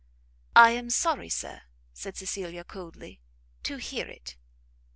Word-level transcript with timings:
"I 0.55 0.71
am 0.71 0.89
sorry, 0.89 1.29
Sir," 1.29 1.61
said 1.93 2.17
Cecilia 2.17 2.63
coldly, 2.63 3.21
"to 3.61 3.77
hear 3.77 4.07
it." 4.07 4.35